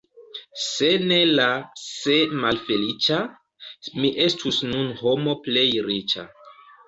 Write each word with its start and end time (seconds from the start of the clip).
Se 0.67 0.87
ne 1.09 1.17
la 1.39 1.45
"se" 1.81 2.15
malfeliĉa, 2.45 3.19
mi 3.99 4.11
estus 4.25 4.61
nun 4.71 4.89
homo 5.03 5.39
plej 5.49 5.69
riĉa. 5.91 6.27